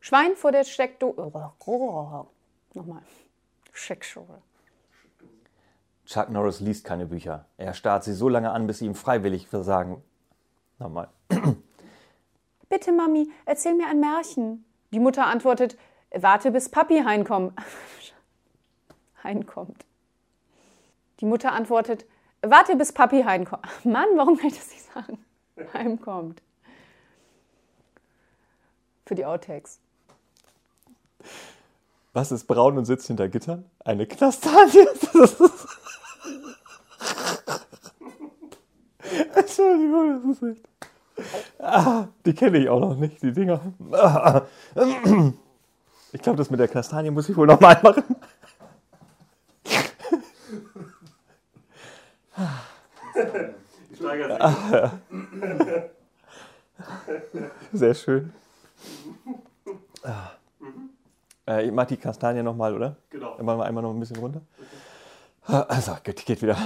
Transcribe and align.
Schwein 0.00 0.34
vor 0.34 0.50
der 0.52 0.64
Steckdose. 0.64 1.30
Nochmal. 2.74 3.02
Steckdose. 3.72 4.42
Chuck 6.06 6.30
Norris 6.30 6.60
liest 6.60 6.84
keine 6.84 7.06
Bücher. 7.06 7.46
Er 7.56 7.74
starrt 7.74 8.02
sie 8.02 8.14
so 8.14 8.28
lange 8.28 8.50
an, 8.50 8.66
bis 8.66 8.78
sie 8.78 8.86
ihm 8.86 8.94
freiwillig 8.94 9.46
versagen. 9.46 10.02
Nochmal. 10.78 11.08
Bitte, 12.68 12.92
Mami, 12.92 13.30
erzähl 13.44 13.74
mir 13.74 13.86
ein 13.86 14.00
Märchen. 14.00 14.64
Die 14.92 14.98
Mutter 14.98 15.26
antwortet, 15.26 15.76
warte, 16.12 16.50
bis 16.50 16.68
Papi 16.68 17.02
heimkommt. 17.04 17.52
heimkommt. 19.22 19.84
Die 21.20 21.26
Mutter 21.26 21.52
antwortet, 21.52 22.06
warte, 22.42 22.74
bis 22.74 22.92
Papi 22.92 23.22
heimkommt. 23.22 23.66
Mann, 23.84 24.08
warum 24.16 24.36
kann 24.36 24.48
ich 24.48 24.56
das 24.56 24.70
nicht 24.70 24.92
sagen? 24.92 25.24
Heimkommt. 25.74 26.42
Für 29.04 29.14
die 29.14 29.26
Outtakes. 29.26 29.80
Was 32.12 32.32
ist 32.32 32.46
braun 32.46 32.76
und 32.76 32.86
sitzt 32.86 33.06
hinter 33.06 33.28
Gittern? 33.28 33.64
Eine 33.84 34.06
Knastanie. 34.06 34.86
Entschuldigung, 39.34 40.20
das 40.26 40.42
ist 40.42 40.42
echt. 40.42 40.68
Ah, 41.58 42.08
die 42.24 42.34
kenne 42.34 42.58
ich 42.58 42.68
auch 42.68 42.80
noch 42.80 42.96
nicht, 42.96 43.22
die 43.22 43.32
Dinger. 43.32 43.60
Ich 46.12 46.22
glaube, 46.22 46.38
das 46.38 46.50
mit 46.50 46.58
der 46.58 46.66
Kastanie 46.66 47.10
muss 47.10 47.28
ich 47.28 47.36
wohl 47.36 47.46
nochmal 47.46 47.78
machen. 47.82 48.16
Ich 53.92 53.98
steigere 53.98 55.00
Sehr 57.72 57.94
schön. 57.94 58.32
Ah. 60.02 60.32
Äh, 61.50 61.66
ich 61.66 61.72
mach 61.72 61.86
die 61.86 61.96
Kastanie 61.96 62.42
nochmal, 62.42 62.74
oder? 62.74 62.96
Genau. 63.10 63.34
Dann 63.36 63.44
machen 63.44 63.58
wir 63.58 63.64
einmal 63.64 63.82
noch 63.82 63.90
ein 63.90 63.98
bisschen 64.00 64.18
runter. 64.18 64.40
Also, 65.46 65.96
geht, 66.04 66.24
geht 66.24 66.42
wieder. 66.42 66.56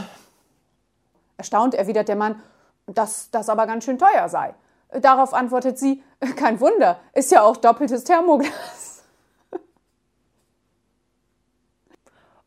Erstaunt 1.38 1.74
erwidert 1.74 2.08
der 2.08 2.16
Mann, 2.16 2.42
dass 2.86 3.30
das 3.30 3.48
aber 3.48 3.66
ganz 3.66 3.84
schön 3.84 3.98
teuer 3.98 4.28
sei. 4.28 4.54
Darauf 4.90 5.32
antwortet 5.32 5.78
sie, 5.78 6.02
kein 6.36 6.60
Wunder, 6.60 7.00
ist 7.14 7.32
ja 7.32 7.42
auch 7.42 7.56
doppeltes 7.56 8.04
Thermoglas. 8.04 9.04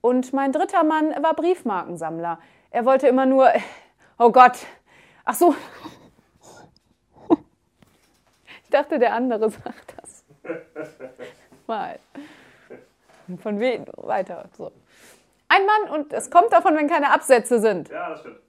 Und 0.01 0.31
mein 0.31 0.51
dritter 0.51 0.83
Mann 0.83 1.11
war 1.23 1.33
Briefmarkensammler. 1.33 2.39
Er 2.69 2.85
wollte 2.85 3.07
immer 3.07 3.25
nur, 3.25 3.51
oh 4.19 4.31
Gott, 4.31 4.59
ach 5.25 5.33
so. 5.33 5.55
Ich 8.63 8.69
dachte, 8.69 8.99
der 8.99 9.13
andere 9.13 9.49
sagt 9.49 9.95
das. 9.97 10.23
Mal. 11.65 11.99
Von 13.41 13.59
wem? 13.59 13.85
Weiter. 13.97 14.45
So. 14.57 14.71
Ein 15.49 15.65
Mann 15.65 15.99
und 15.99 16.13
es 16.13 16.29
kommt 16.29 16.51
davon, 16.51 16.75
wenn 16.75 16.87
keine 16.87 17.11
Absätze 17.11 17.59
sind. 17.59 17.89
Ja, 17.89 18.09
das 18.09 18.21
stimmt. 18.21 18.39